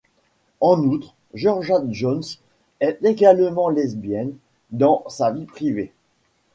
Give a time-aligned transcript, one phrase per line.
[0.61, 2.23] En outre Georgia Jones
[2.79, 4.33] est également lesbienne
[4.71, 5.93] dans sa vie privée.